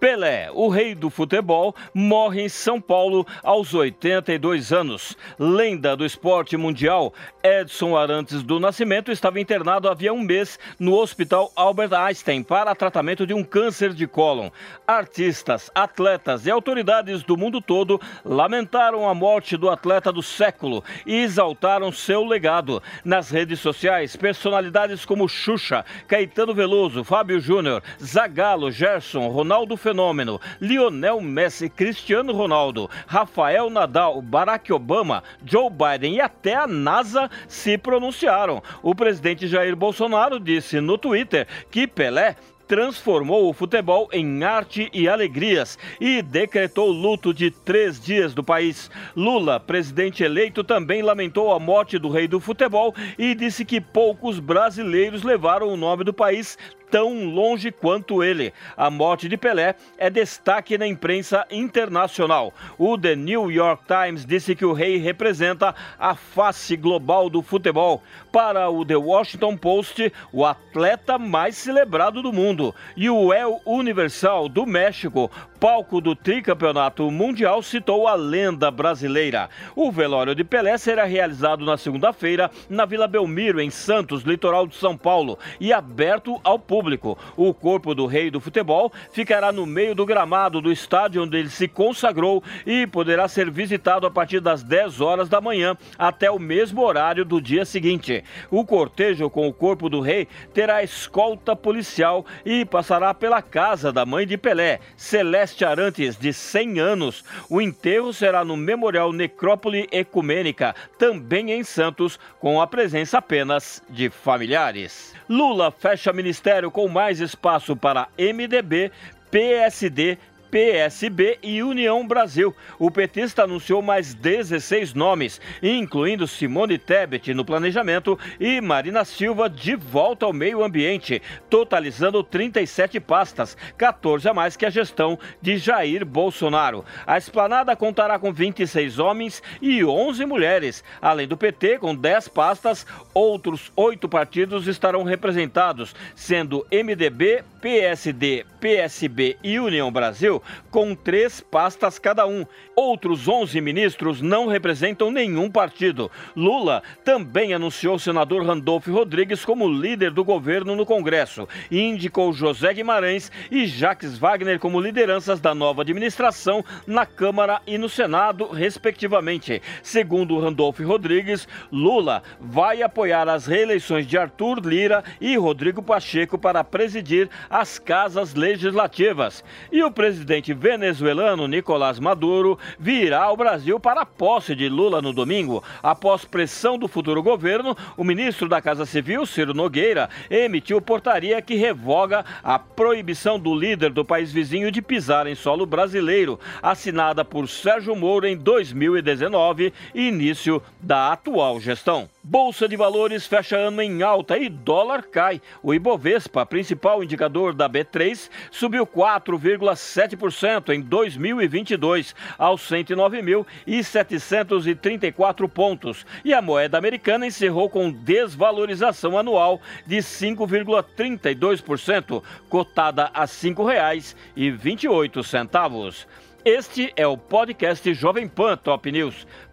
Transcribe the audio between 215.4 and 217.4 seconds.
pontos. E a moeda americana